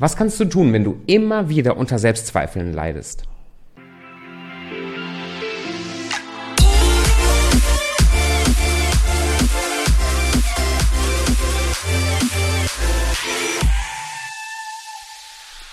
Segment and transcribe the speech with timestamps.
[0.00, 3.24] Was kannst du tun, wenn du immer wieder unter Selbstzweifeln leidest?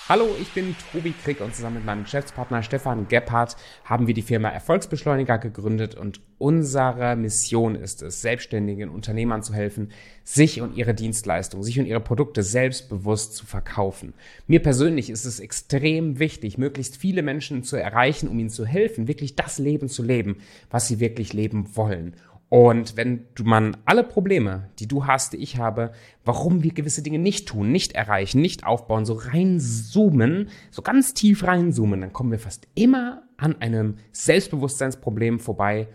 [0.08, 3.56] Hallo, ich bin Tobi Krieg und zusammen mit meinem Geschäftspartner Stefan Gebhardt
[3.86, 9.90] haben wir die Firma Erfolgsbeschleuniger gegründet und unsere Mission ist es, selbstständigen Unternehmern zu helfen,
[10.24, 14.14] sich und ihre Dienstleistungen, sich und ihre Produkte selbstbewusst zu verkaufen.
[14.46, 19.08] Mir persönlich ist es extrem wichtig, möglichst viele Menschen zu erreichen, um ihnen zu helfen,
[19.08, 20.38] wirklich das Leben zu leben,
[20.70, 22.16] was sie wirklich leben wollen.
[22.56, 25.92] Und wenn du man alle Probleme, die du hast, die ich habe,
[26.24, 31.44] warum wir gewisse Dinge nicht tun, nicht erreichen, nicht aufbauen, so reinzoomen, so ganz tief
[31.44, 35.90] reinzoomen, dann kommen wir fast immer an einem Selbstbewusstseinsproblem vorbei.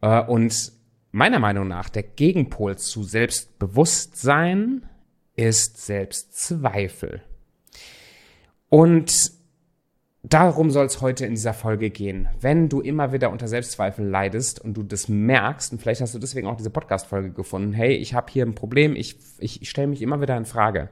[0.00, 0.70] Äh, und
[1.10, 4.86] meiner Meinung nach der Gegenpol zu Selbstbewusstsein
[5.34, 7.20] ist Selbstzweifel.
[8.68, 9.32] Und
[10.28, 12.26] Darum soll es heute in dieser Folge gehen.
[12.40, 16.18] Wenn du immer wieder unter Selbstzweifel leidest und du das merkst, und vielleicht hast du
[16.18, 19.86] deswegen auch diese Podcast-Folge gefunden, hey, ich habe hier ein Problem, ich, ich, ich stelle
[19.86, 20.88] mich immer wieder in Frage.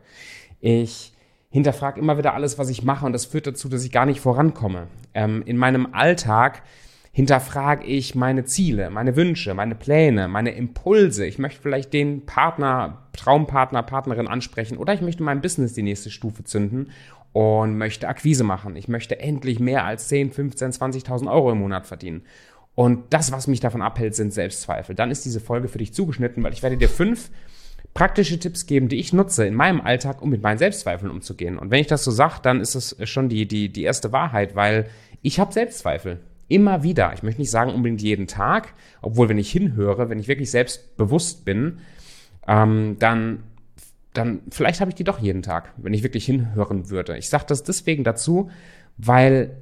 [0.60, 1.12] Ich
[1.50, 4.20] hinterfrage immer wieder alles, was ich mache, und das führt dazu, dass ich gar nicht
[4.20, 4.86] vorankomme.
[5.14, 6.62] Ähm, in meinem Alltag
[7.10, 11.26] hinterfrage ich meine Ziele, meine Wünsche, meine Pläne, meine Impulse.
[11.26, 16.10] Ich möchte vielleicht den Partner, Traumpartner, Partnerin ansprechen oder ich möchte mein Business die nächste
[16.10, 16.91] Stufe zünden
[17.34, 18.77] und möchte Akquise machen.
[18.77, 22.22] Ich möchte endlich mehr als 10, 15, 20.000 Euro im Monat verdienen.
[22.76, 24.94] Und das, was mich davon abhält, sind Selbstzweifel.
[24.94, 27.30] Dann ist diese Folge für dich zugeschnitten, weil ich werde dir fünf
[27.92, 31.58] praktische Tipps geben, die ich nutze in meinem Alltag, um mit meinen Selbstzweifeln umzugehen.
[31.58, 34.54] Und wenn ich das so sage, dann ist es schon die, die, die erste Wahrheit,
[34.54, 34.86] weil
[35.20, 36.20] ich habe Selbstzweifel.
[36.46, 37.12] Immer wieder.
[37.14, 41.44] Ich möchte nicht sagen unbedingt jeden Tag, obwohl wenn ich hinhöre, wenn ich wirklich selbstbewusst
[41.44, 41.78] bin,
[42.46, 43.42] ähm, dann
[44.14, 47.18] dann vielleicht habe ich die doch jeden Tag, wenn ich wirklich hinhören würde.
[47.18, 48.50] Ich sage das deswegen dazu,
[48.96, 49.56] weil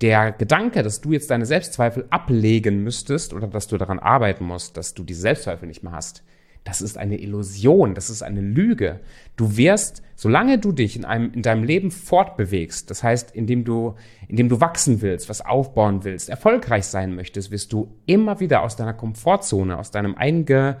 [0.00, 4.76] der Gedanke, dass du jetzt deine Selbstzweifel ablegen müsstest oder dass du daran arbeiten musst,
[4.76, 6.22] dass du diese Selbstzweifel nicht mehr hast,
[6.64, 9.00] das ist eine Illusion, das ist eine Lüge.
[9.36, 13.94] Du wirst, solange du dich in einem, in deinem Leben fortbewegst, das heißt, indem du,
[14.28, 18.76] indem du wachsen willst, was aufbauen willst, erfolgreich sein möchtest, wirst du immer wieder aus
[18.76, 20.78] deiner Komfortzone, aus deinem einge,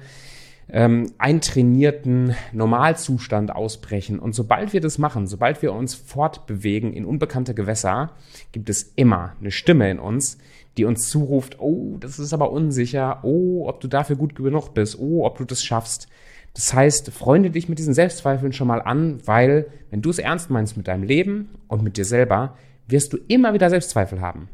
[0.70, 4.18] ähm, eintrainierten Normalzustand ausbrechen.
[4.18, 8.12] Und sobald wir das machen, sobald wir uns fortbewegen in unbekannte Gewässer,
[8.52, 10.38] gibt es immer eine Stimme in uns,
[10.76, 14.98] die uns zuruft, oh, das ist aber unsicher, oh, ob du dafür gut genug bist,
[14.98, 16.08] oh, ob du das schaffst.
[16.54, 20.50] Das heißt, freunde dich mit diesen Selbstzweifeln schon mal an, weil wenn du es ernst
[20.50, 22.56] meinst mit deinem Leben und mit dir selber,
[22.86, 24.48] wirst du immer wieder Selbstzweifel haben.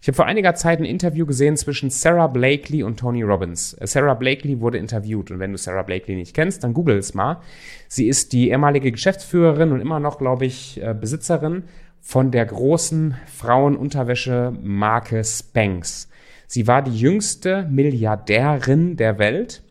[0.00, 3.74] Ich habe vor einiger Zeit ein Interview gesehen zwischen Sarah Blakely und Tony Robbins.
[3.74, 7.14] Äh, Sarah Blakely wurde interviewt und wenn du Sarah Blakely nicht kennst, dann google es
[7.14, 7.40] mal.
[7.88, 11.64] Sie ist die ehemalige Geschäftsführerin und immer noch, glaube ich, äh, Besitzerin
[12.00, 16.08] von der großen Frauenunterwäsche-Marke Spanx.
[16.46, 19.62] Sie war die jüngste Milliardärin der Welt.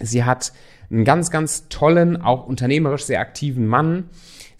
[0.00, 0.52] Sie hat
[0.90, 4.08] einen ganz, ganz tollen, auch unternehmerisch sehr aktiven Mann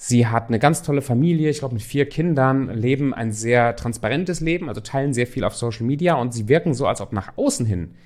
[0.01, 4.39] Sie hat eine ganz tolle Familie, ich glaube mit vier Kindern, leben ein sehr transparentes
[4.39, 7.37] Leben, also teilen sehr viel auf Social Media und sie wirken so, als ob nach
[7.37, 7.97] außen hin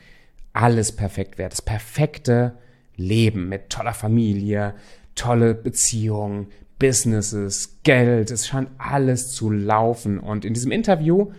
[0.55, 1.51] alles perfekt wäre.
[1.51, 2.55] Das perfekte
[2.97, 4.75] Leben mit toller Familie,
[5.15, 6.47] tolle Beziehungen,
[6.79, 10.19] Businesses, Geld, es scheint alles zu laufen.
[10.19, 11.33] Und in diesem Interview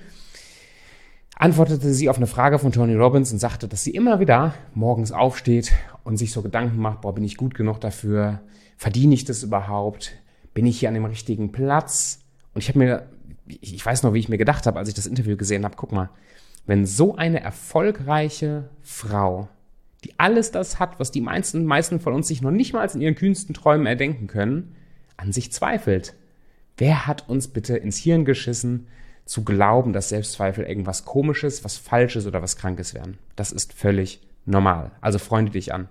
[1.36, 5.12] antwortete sie auf eine Frage von Tony Robbins und sagte, dass sie immer wieder morgens
[5.12, 8.42] aufsteht und sich so Gedanken macht, boah, bin ich gut genug dafür?
[8.78, 10.14] Verdiene ich das überhaupt?
[10.54, 12.20] Bin ich hier an dem richtigen Platz?
[12.54, 13.08] Und ich habe mir,
[13.48, 15.92] ich weiß noch, wie ich mir gedacht habe, als ich das Interview gesehen habe, guck
[15.92, 16.10] mal,
[16.66, 19.50] wenn so eine erfolgreiche Frau,
[20.04, 23.02] die alles das hat, was die meisten, meisten von uns sich noch nicht mal in
[23.02, 24.76] ihren kühnsten Träumen erdenken können,
[25.18, 26.16] an sich zweifelt.
[26.78, 28.88] Wer hat uns bitte ins Hirn geschissen,
[29.26, 33.18] zu glauben, dass Selbstzweifel irgendwas Komisches, was Falsches oder was Krankes wären?
[33.36, 34.92] Das ist völlig normal.
[35.02, 35.90] Also freunde dich an.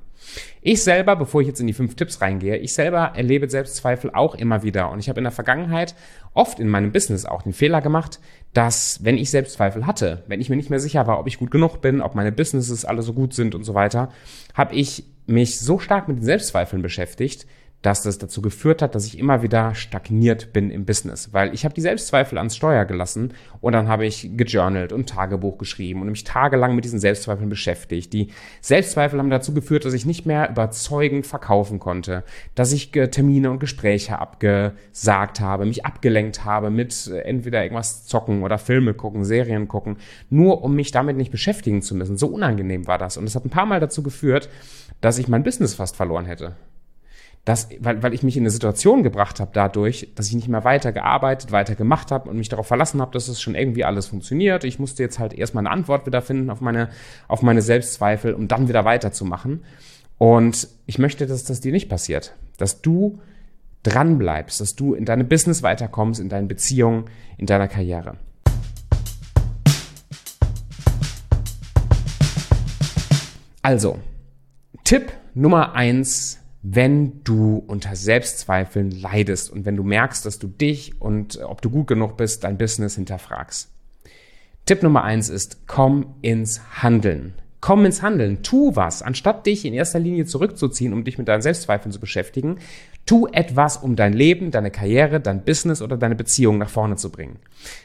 [0.61, 4.35] Ich selber, bevor ich jetzt in die fünf Tipps reingehe, ich selber erlebe Selbstzweifel auch
[4.35, 4.91] immer wieder.
[4.91, 5.95] Und ich habe in der Vergangenheit
[6.35, 8.21] oft in meinem Business auch den Fehler gemacht,
[8.53, 11.51] dass wenn ich Selbstzweifel hatte, wenn ich mir nicht mehr sicher war, ob ich gut
[11.51, 14.11] genug bin, ob meine Businesses alle so gut sind und so weiter,
[14.55, 17.47] habe ich mich so stark mit den Selbstzweifeln beschäftigt,
[17.83, 21.65] dass das dazu geführt hat, dass ich immer wieder stagniert bin im Business, weil ich
[21.65, 26.11] habe die Selbstzweifel ans Steuer gelassen und dann habe ich gejournalt und Tagebuch geschrieben und
[26.11, 28.13] mich tagelang mit diesen Selbstzweifeln beschäftigt.
[28.13, 28.29] Die
[28.61, 32.23] Selbstzweifel haben dazu geführt, dass ich nicht mehr überzeugend verkaufen konnte,
[32.55, 38.43] dass ich Termine und Gespräche abgesagt habe, mich abgelenkt habe mit äh, entweder irgendwas zocken
[38.43, 39.97] oder Filme gucken, Serien gucken,
[40.31, 42.17] nur um mich damit nicht beschäftigen zu müssen.
[42.17, 44.49] So unangenehm war das und es hat ein paar Mal dazu geführt,
[45.01, 46.55] dass ich mein Business fast verloren hätte.
[47.45, 50.63] Dass, weil, weil ich mich in eine Situation gebracht habe dadurch, dass ich nicht mehr
[50.63, 54.07] weiter gearbeitet, weiter gemacht habe und mich darauf verlassen habe, dass es schon irgendwie alles
[54.07, 54.63] funktioniert.
[54.63, 56.91] Ich musste jetzt halt erstmal eine Antwort wieder finden auf meine,
[57.27, 59.65] auf meine Selbstzweifel, um dann wieder weiterzumachen.
[60.19, 62.37] Und ich möchte, dass das dir nicht passiert.
[62.59, 63.19] Dass du
[63.83, 67.07] dran bleibst, dass du in deine Business weiterkommst, in deinen Beziehungen,
[67.39, 68.19] in deiner Karriere.
[73.63, 73.99] Also,
[74.85, 81.01] Tipp Nummer eins wenn du unter Selbstzweifeln leidest und wenn du merkst, dass du dich
[81.01, 83.71] und ob du gut genug bist, dein Business hinterfragst.
[84.65, 87.35] Tipp Nummer eins ist, komm ins Handeln.
[87.63, 91.43] Komm ins Handeln, tu was, anstatt dich in erster Linie zurückzuziehen, um dich mit deinen
[91.43, 92.57] Selbstzweifeln zu beschäftigen.
[93.07, 97.13] Tu etwas, um dein Leben, deine Karriere, dein Business oder deine Beziehung nach vorne zu
[97.13, 97.37] bringen.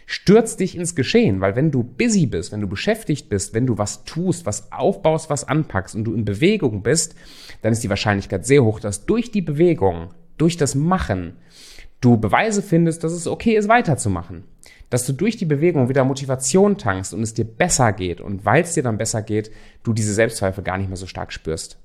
[0.08, 3.78] Stürz dich ins Geschehen, weil wenn du busy bist, wenn du beschäftigt bist, wenn du
[3.78, 7.14] was tust, was aufbaust, was anpackst und du in Bewegung bist,
[7.62, 10.10] dann ist die Wahrscheinlichkeit sehr hoch, dass durch die Bewegung,
[10.40, 11.34] durch das Machen,
[12.02, 14.44] du Beweise findest, dass es okay ist, weiterzumachen
[14.90, 18.64] dass du durch die Bewegung wieder Motivation tankst und es dir besser geht und weil
[18.64, 19.52] es dir dann besser geht,
[19.84, 21.78] du diese Selbstzweifel gar nicht mehr so stark spürst.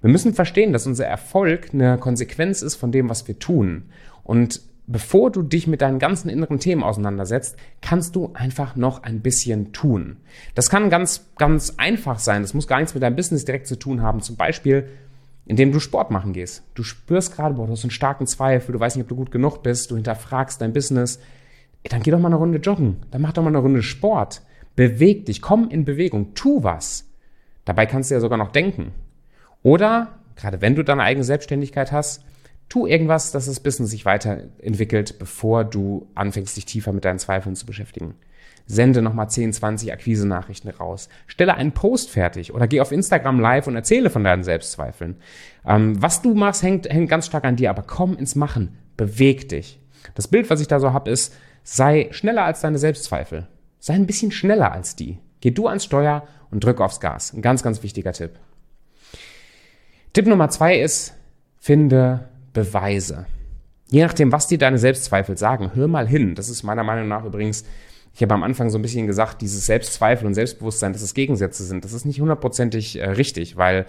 [0.00, 3.84] Wir müssen verstehen, dass unser Erfolg eine Konsequenz ist von dem, was wir tun.
[4.24, 9.20] Und bevor du dich mit deinen ganzen inneren Themen auseinandersetzt, kannst du einfach noch ein
[9.20, 10.16] bisschen tun.
[10.56, 12.42] Das kann ganz, ganz einfach sein.
[12.42, 14.20] Das muss gar nichts mit deinem Business direkt zu tun haben.
[14.20, 14.88] Zum Beispiel,
[15.46, 16.64] indem du Sport machen gehst.
[16.74, 19.30] Du spürst gerade, boah, du hast einen starken Zweifel, du weißt nicht, ob du gut
[19.30, 21.20] genug bist, du hinterfragst dein Business,
[21.88, 24.42] dann geh doch mal eine Runde joggen, dann mach doch mal eine Runde Sport,
[24.76, 27.08] beweg dich, komm in Bewegung, tu was.
[27.64, 28.92] Dabei kannst du ja sogar noch denken.
[29.62, 32.24] Oder, gerade wenn du deine eigene Selbstständigkeit hast,
[32.68, 37.56] tu irgendwas, dass das Business sich weiterentwickelt, bevor du anfängst, dich tiefer mit deinen Zweifeln
[37.56, 38.14] zu beschäftigen.
[38.66, 41.08] Sende nochmal 10, 20 Akquise-Nachrichten raus.
[41.26, 45.16] Stelle einen Post fertig oder geh auf Instagram live und erzähle von deinen Selbstzweifeln.
[45.66, 48.78] Ähm, was du machst, hängt, hängt ganz stark an dir, aber komm ins Machen.
[48.96, 49.80] Beweg dich.
[50.14, 53.46] Das Bild, was ich da so habe, ist, Sei schneller als deine Selbstzweifel.
[53.78, 55.18] Sei ein bisschen schneller als die.
[55.40, 57.32] Geh du ans Steuer und drück aufs Gas.
[57.32, 58.32] Ein ganz, ganz wichtiger Tipp.
[60.12, 61.14] Tipp Nummer zwei ist,
[61.58, 63.26] finde Beweise.
[63.90, 66.34] Je nachdem, was dir deine Selbstzweifel sagen, hör mal hin.
[66.34, 67.64] Das ist meiner Meinung nach übrigens,
[68.14, 71.64] ich habe am Anfang so ein bisschen gesagt, dieses Selbstzweifel und Selbstbewusstsein, dass es Gegensätze
[71.64, 71.84] sind.
[71.84, 73.86] Das ist nicht hundertprozentig äh, richtig, weil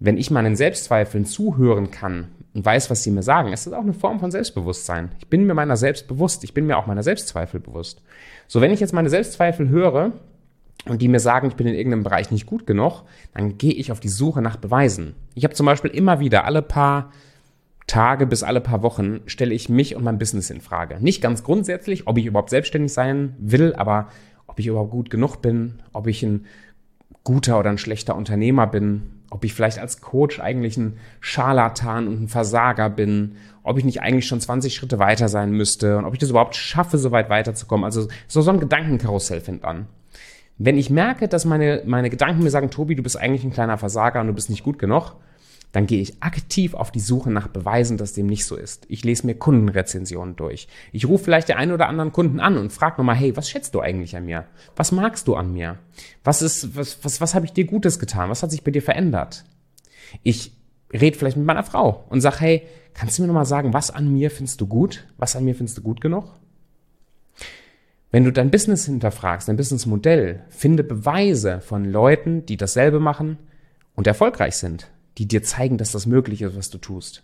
[0.00, 3.82] wenn ich meinen Selbstzweifeln zuhören kann und weiß, was sie mir sagen, ist das auch
[3.82, 5.12] eine Form von Selbstbewusstsein.
[5.18, 6.44] Ich bin mir meiner selbst bewusst.
[6.44, 8.02] Ich bin mir auch meiner Selbstzweifel bewusst.
[8.46, 10.12] So, wenn ich jetzt meine Selbstzweifel höre
[10.86, 13.02] und die mir sagen, ich bin in irgendeinem Bereich nicht gut genug,
[13.34, 15.14] dann gehe ich auf die Suche nach Beweisen.
[15.34, 17.10] Ich habe zum Beispiel immer wieder alle paar
[17.88, 20.98] Tage bis alle paar Wochen stelle ich mich und mein Business in Frage.
[21.00, 24.08] Nicht ganz grundsätzlich, ob ich überhaupt selbstständig sein will, aber
[24.46, 26.44] ob ich überhaupt gut genug bin, ob ich ein
[27.24, 32.22] guter oder ein schlechter Unternehmer bin, ob ich vielleicht als Coach eigentlich ein Scharlatan und
[32.22, 36.14] ein Versager bin, ob ich nicht eigentlich schon 20 Schritte weiter sein müsste und ob
[36.14, 37.84] ich das überhaupt schaffe, so weit weiterzukommen.
[37.84, 39.86] Also so, ein Gedankenkarussell fängt an.
[40.56, 43.78] Wenn ich merke, dass meine, meine Gedanken mir sagen, Tobi, du bist eigentlich ein kleiner
[43.78, 45.14] Versager und du bist nicht gut genug,
[45.72, 48.86] dann gehe ich aktiv auf die Suche nach Beweisen, dass dem nicht so ist.
[48.88, 50.66] Ich lese mir Kundenrezensionen durch.
[50.92, 53.74] Ich rufe vielleicht den einen oder anderen Kunden an und frage nochmal, hey, was schätzt
[53.74, 54.46] du eigentlich an mir?
[54.76, 55.78] Was magst du an mir?
[56.24, 58.30] Was ist, was, was, was habe ich dir Gutes getan?
[58.30, 59.44] Was hat sich bei dir verändert?
[60.22, 60.52] Ich
[60.92, 64.10] rede vielleicht mit meiner Frau und sag, hey, kannst du mir nochmal sagen, was an
[64.10, 65.06] mir findest du gut?
[65.18, 66.34] Was an mir findest du gut genug?
[68.10, 73.36] Wenn du dein Business hinterfragst, dein Businessmodell, finde Beweise von Leuten, die dasselbe machen
[73.94, 77.22] und erfolgreich sind die dir zeigen, dass das möglich ist, was du tust.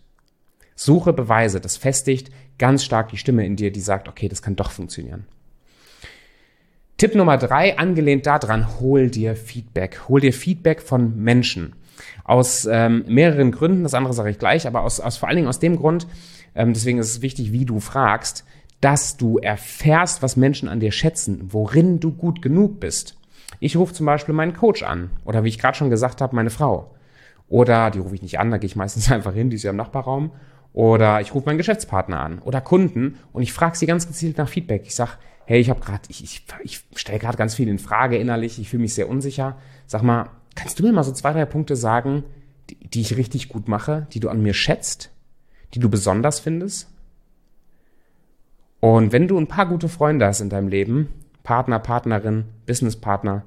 [0.75, 4.55] Suche Beweise, das festigt ganz stark die Stimme in dir, die sagt, okay, das kann
[4.55, 5.25] doch funktionieren.
[6.97, 10.07] Tipp Nummer drei, angelehnt daran, hol dir Feedback.
[10.07, 11.75] Hol dir Feedback von Menschen.
[12.23, 15.47] Aus ähm, mehreren Gründen, das andere sage ich gleich, aber aus, aus vor allen Dingen
[15.47, 16.07] aus dem Grund,
[16.55, 18.45] ähm, deswegen ist es wichtig, wie du fragst,
[18.81, 23.17] dass du erfährst, was Menschen an dir schätzen, worin du gut genug bist.
[23.59, 26.49] Ich rufe zum Beispiel meinen Coach an oder wie ich gerade schon gesagt habe, meine
[26.49, 26.94] Frau.
[27.47, 29.71] Oder die rufe ich nicht an, da gehe ich meistens einfach hin, die ist ja
[29.71, 30.31] im Nachbarraum.
[30.73, 34.49] Oder ich rufe meinen Geschäftspartner an oder Kunden und ich frage sie ganz gezielt nach
[34.49, 34.83] Feedback.
[34.85, 38.17] Ich sag, hey, ich habe gerade, ich, ich, ich stelle gerade ganz viel in Frage
[38.17, 39.55] innerlich, ich fühle mich sehr unsicher.
[39.87, 42.23] Sag mal, kannst du mir mal so zwei, drei Punkte sagen,
[42.69, 45.11] die, die ich richtig gut mache, die du an mir schätzt,
[45.73, 46.89] die du besonders findest?
[48.81, 51.07] Und wenn du ein paar gute Freunde hast in deinem Leben,
[51.43, 53.43] Partner, Partnerin, Businesspartner,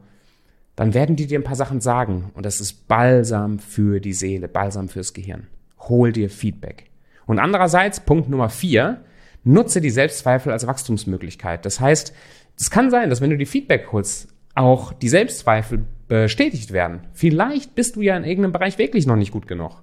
[0.78, 4.46] dann werden die dir ein paar Sachen sagen und das ist Balsam für die Seele,
[4.46, 5.48] Balsam fürs Gehirn.
[5.80, 6.84] Hol dir Feedback.
[7.26, 9.02] Und andererseits, Punkt Nummer vier,
[9.42, 11.66] nutze die Selbstzweifel als Wachstumsmöglichkeit.
[11.66, 12.14] Das heißt,
[12.56, 17.00] es kann sein, dass wenn du die Feedback holst, auch die Selbstzweifel bestätigt werden.
[17.12, 19.82] Vielleicht bist du ja in irgendeinem Bereich wirklich noch nicht gut genug.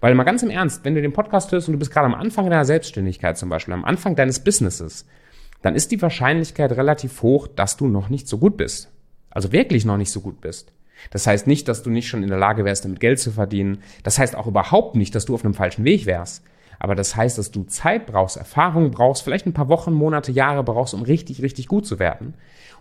[0.00, 2.14] Weil mal ganz im Ernst, wenn du den Podcast hörst und du bist gerade am
[2.14, 5.06] Anfang deiner Selbstständigkeit zum Beispiel, am Anfang deines Businesses,
[5.62, 8.90] dann ist die Wahrscheinlichkeit relativ hoch, dass du noch nicht so gut bist.
[9.34, 10.72] Also wirklich noch nicht so gut bist.
[11.10, 13.82] Das heißt nicht, dass du nicht schon in der Lage wärst, damit Geld zu verdienen.
[14.02, 16.42] Das heißt auch überhaupt nicht, dass du auf einem falschen Weg wärst.
[16.78, 20.64] Aber das heißt, dass du Zeit brauchst, Erfahrung brauchst, vielleicht ein paar Wochen, Monate, Jahre
[20.64, 22.34] brauchst, um richtig, richtig gut zu werden.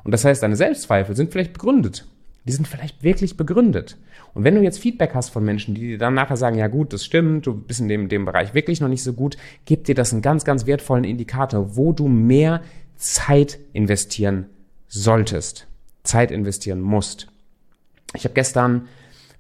[0.04, 2.06] Und das heißt, deine Selbstzweifel sind vielleicht begründet.
[2.46, 3.98] Die sind vielleicht wirklich begründet.
[4.34, 6.92] Und wenn du jetzt Feedback hast von Menschen, die dir dann nachher sagen, ja gut,
[6.92, 9.96] das stimmt, du bist in dem, dem Bereich wirklich noch nicht so gut, gib dir
[9.96, 12.62] das einen ganz, ganz wertvollen Indikator, wo du mehr
[12.98, 14.48] Zeit investieren
[14.88, 15.68] solltest,
[16.04, 17.28] Zeit investieren musst.
[18.14, 18.90] Ich habe gestern,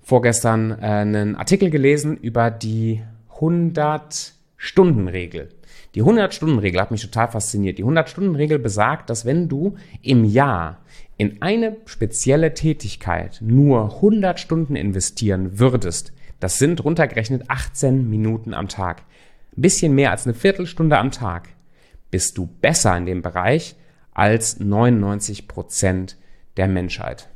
[0.01, 3.01] vorgestern äh, einen Artikel gelesen über die
[3.37, 5.49] 100-Stunden-Regel.
[5.95, 7.77] Die 100-Stunden-Regel hat mich total fasziniert.
[7.77, 10.79] Die 100-Stunden-Regel besagt, dass wenn du im Jahr
[11.17, 18.67] in eine spezielle Tätigkeit nur 100 Stunden investieren würdest, das sind runtergerechnet 18 Minuten am
[18.67, 19.03] Tag,
[19.55, 21.49] ein bisschen mehr als eine Viertelstunde am Tag,
[22.09, 23.75] bist du besser in dem Bereich
[24.13, 26.17] als 99 Prozent
[26.57, 27.29] der Menschheit.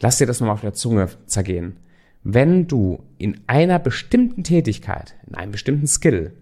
[0.00, 1.76] Lass dir das nochmal auf der Zunge zergehen.
[2.22, 6.32] Wenn du in einer bestimmten Tätigkeit, in einem bestimmten Skill,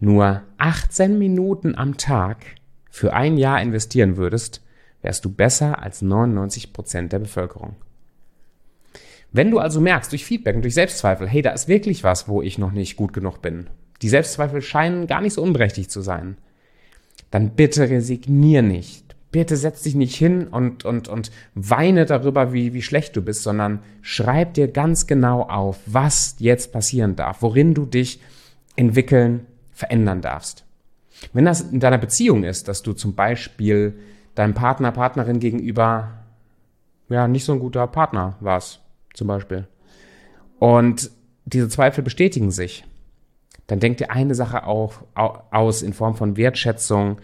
[0.00, 2.38] nur 18 Minuten am Tag
[2.90, 4.62] für ein Jahr investieren würdest,
[5.02, 7.76] wärst du besser als 99 Prozent der Bevölkerung.
[9.30, 12.42] Wenn du also merkst durch Feedback und durch Selbstzweifel, hey, da ist wirklich was, wo
[12.42, 13.68] ich noch nicht gut genug bin,
[14.02, 16.36] die Selbstzweifel scheinen gar nicht so unberechtigt zu sein,
[17.30, 22.72] dann bitte resignier nicht bitte setz dich nicht hin und, und, und weine darüber, wie,
[22.72, 27.74] wie schlecht du bist, sondern schreib dir ganz genau auf, was jetzt passieren darf, worin
[27.74, 28.20] du dich
[28.76, 30.64] entwickeln, verändern darfst.
[31.32, 33.98] Wenn das in deiner Beziehung ist, dass du zum Beispiel
[34.34, 36.24] deinem Partner, Partnerin gegenüber
[37.08, 38.80] ja nicht so ein guter Partner warst,
[39.14, 39.66] zum Beispiel,
[40.58, 41.10] und
[41.44, 42.84] diese Zweifel bestätigen sich,
[43.68, 47.18] dann denk dir eine Sache auch aus in Form von Wertschätzung,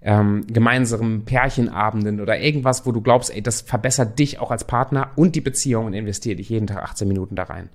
[0.00, 5.10] ähm, gemeinsamen Pärchenabenden oder irgendwas, wo du glaubst, ey, das verbessert dich auch als Partner
[5.16, 7.68] und die Beziehung und investiere dich jeden Tag 18 Minuten da rein.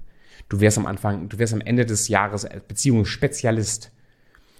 [0.47, 3.91] Du wirst am Anfang, du wirst am Ende des Jahres Beziehungsspezialist.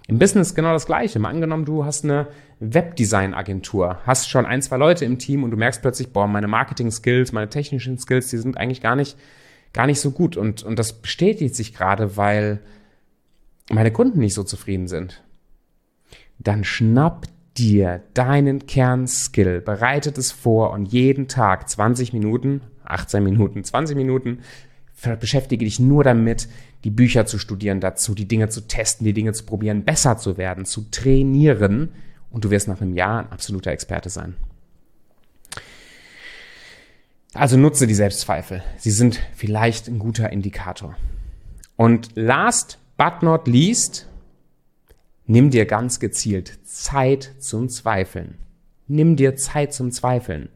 [0.06, 1.18] Im Business genau das Gleiche.
[1.18, 2.26] Mal angenommen, du hast eine
[2.60, 7.32] Webdesign-Agentur, hast schon ein, zwei Leute im Team und du merkst plötzlich, boah, meine Marketing-Skills,
[7.32, 9.16] meine technischen Skills, die sind eigentlich gar nicht,
[9.72, 10.36] gar nicht so gut.
[10.36, 12.60] Und, und das bestätigt sich gerade, weil
[13.70, 15.22] meine Kunden nicht so zufrieden sind.
[16.38, 23.64] Dann schnapp dir deinen Kernskill, bereitet es vor und jeden Tag 20 Minuten, 18 Minuten,
[23.64, 24.40] 20 Minuten,
[25.20, 26.48] beschäftige dich nur damit,
[26.84, 30.36] die Bücher zu studieren dazu, die Dinge zu testen, die Dinge zu probieren, besser zu
[30.36, 31.90] werden, zu trainieren
[32.30, 34.34] und du wirst nach einem Jahr ein absoluter Experte sein.
[37.32, 38.62] Also nutze die Selbstzweifel.
[38.78, 40.96] Sie sind vielleicht ein guter Indikator.
[41.76, 44.06] Und last but not least,
[45.26, 48.34] Nimm dir ganz gezielt Zeit zum Zweifeln.
[48.88, 50.50] Nimm dir Zeit zum Zweifeln.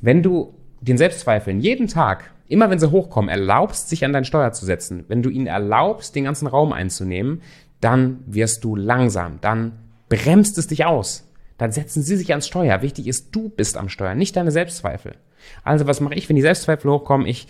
[0.00, 4.50] Wenn du den Selbstzweifeln jeden Tag, immer wenn sie hochkommen, erlaubst, sich an dein Steuer
[4.52, 7.42] zu setzen, wenn du ihnen erlaubst, den ganzen Raum einzunehmen,
[7.80, 11.28] dann wirst du langsam, dann bremst es dich aus.
[11.56, 12.82] Dann setzen sie sich ans Steuer.
[12.82, 15.14] Wichtig ist, du bist am Steuer, nicht deine Selbstzweifel.
[15.62, 17.26] Also was mache ich, wenn die Selbstzweifel hochkommen?
[17.28, 17.46] Ich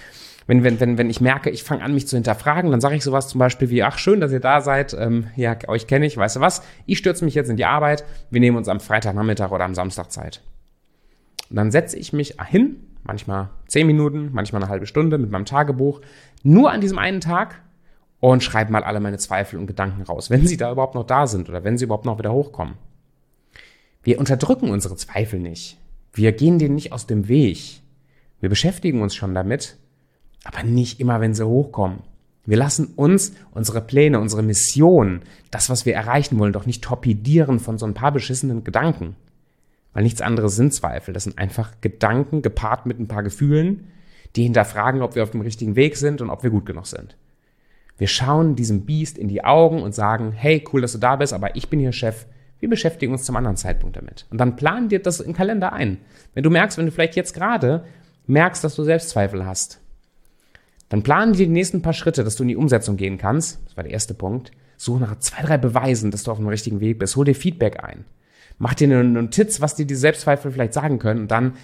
[0.47, 3.05] wenn, wenn, wenn, wenn ich merke, ich fange an, mich zu hinterfragen, dann sage ich
[3.05, 6.17] sowas zum Beispiel wie, ach schön, dass ihr da seid, ähm, ja, euch kenne ich,
[6.17, 9.51] weißt du was, ich stürze mich jetzt in die Arbeit, wir nehmen uns am Freitagnachmittag
[9.51, 10.43] oder am Samstag Zeit.
[11.51, 15.45] Und dann setze ich mich hin, manchmal zehn Minuten, manchmal eine halbe Stunde mit meinem
[15.45, 16.01] Tagebuch,
[16.43, 17.61] nur an diesem einen Tag
[18.21, 21.27] und schreibe mal alle meine Zweifel und Gedanken raus, wenn sie da überhaupt noch da
[21.27, 22.75] sind oder wenn sie überhaupt noch wieder hochkommen.
[24.03, 25.79] Wir unterdrücken unsere Zweifel nicht.
[26.13, 27.81] Wir gehen denen nicht aus dem Weg.
[28.41, 29.77] Wir beschäftigen uns schon damit
[30.45, 32.01] aber nicht immer, wenn sie hochkommen.
[32.45, 37.61] Wir lassen uns unsere Pläne, unsere Mission, das, was wir erreichen wollen, doch nicht torpedieren
[37.61, 39.15] von so ein paar beschissenen Gedanken.
[39.93, 41.15] Weil nichts anderes sind Zweifel.
[41.15, 43.89] Das sind einfach Gedanken gepaart mit ein paar Gefühlen,
[44.35, 47.17] die hinterfragen, ob wir auf dem richtigen Weg sind und ob wir gut genug sind.
[47.99, 51.33] Wir schauen diesem Biest in die Augen und sagen, hey, cool, dass du da bist,
[51.33, 52.27] aber ich bin hier Chef.
[52.59, 54.27] Wir beschäftigen uns zum anderen Zeitpunkt damit.
[54.31, 55.99] Und dann plan dir das im Kalender ein.
[56.35, 57.85] Wenn du merkst, wenn du vielleicht jetzt gerade
[58.27, 59.81] merkst, dass du Selbstzweifel hast,
[60.93, 63.61] dann planen dir die nächsten paar Schritte, dass du in die Umsetzung gehen kannst.
[63.65, 64.53] Das war der erste Punkt.
[64.77, 67.17] Suche nach zwei, drei Beweisen, dass du auf dem richtigen Weg bist.
[67.17, 68.05] Hol dir Feedback ein.
[68.59, 71.21] Mach dir eine Notiz, was dir die Selbstzweifel vielleicht sagen können.
[71.21, 71.55] Und dann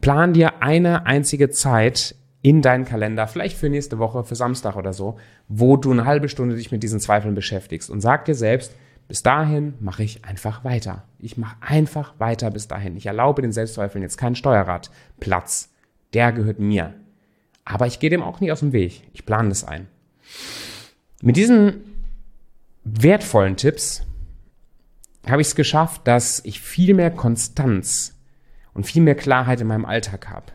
[0.00, 4.92] plan dir eine einzige Zeit in deinen Kalender, vielleicht für nächste Woche, für Samstag oder
[4.92, 8.76] so, wo du eine halbe Stunde dich mit diesen Zweifeln beschäftigst und sag dir selbst,
[9.08, 11.02] Bis dahin mache ich einfach weiter.
[11.18, 12.96] Ich mache einfach weiter bis dahin.
[12.96, 15.70] Ich erlaube den Selbstzweifeln jetzt keinen Steuerradplatz.
[16.14, 16.94] Der gehört mir.
[17.64, 19.02] Aber ich gehe dem auch nicht aus dem Weg.
[19.12, 19.86] Ich plane das ein.
[21.22, 21.84] Mit diesen
[22.84, 24.02] wertvollen Tipps
[25.28, 28.16] habe ich es geschafft, dass ich viel mehr Konstanz
[28.72, 30.46] und viel mehr Klarheit in meinem Alltag habe.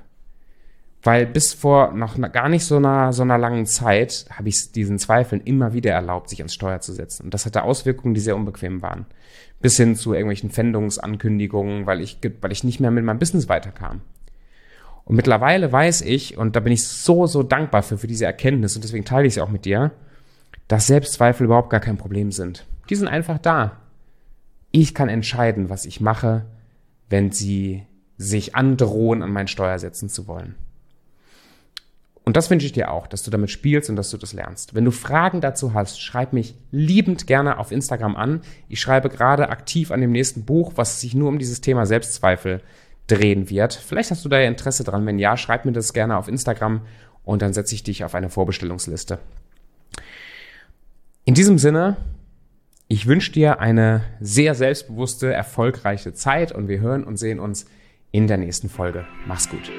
[1.04, 4.98] Weil bis vor noch gar nicht so einer, so einer langen Zeit habe ich diesen
[4.98, 7.26] Zweifeln immer wieder erlaubt, sich ans Steuer zu setzen.
[7.26, 9.06] Und das hatte Auswirkungen, die sehr unbequem waren.
[9.62, 14.02] Bis hin zu irgendwelchen Pfändungsankündigungen, weil ich, weil ich nicht mehr mit meinem Business weiterkam.
[15.06, 18.76] Und mittlerweile weiß ich, und da bin ich so, so dankbar für, für diese Erkenntnis,
[18.76, 19.92] und deswegen teile ich sie auch mit dir,
[20.68, 22.66] dass Selbstzweifel überhaupt gar kein Problem sind.
[22.90, 23.78] Die sind einfach da.
[24.72, 26.46] Ich kann entscheiden, was ich mache,
[27.08, 27.84] wenn sie
[28.18, 30.56] sich androhen, an mein Steuer setzen zu wollen.
[32.24, 34.74] Und das wünsche ich dir auch, dass du damit spielst und dass du das lernst.
[34.74, 38.42] Wenn du Fragen dazu hast, schreib mich liebend gerne auf Instagram an.
[38.68, 42.62] Ich schreibe gerade aktiv an dem nächsten Buch, was sich nur um dieses Thema Selbstzweifel
[43.08, 43.74] drehen wird.
[43.74, 45.06] Vielleicht hast du da ja Interesse dran.
[45.06, 46.82] Wenn ja, schreib mir das gerne auf Instagram
[47.24, 49.20] und dann setze ich dich auf eine Vorbestellungsliste.
[51.24, 51.98] In diesem Sinne,
[52.88, 57.66] ich wünsche dir eine sehr selbstbewusste, erfolgreiche Zeit und wir hören und sehen uns
[58.12, 59.06] in der nächsten Folge.
[59.26, 59.72] Mach's gut.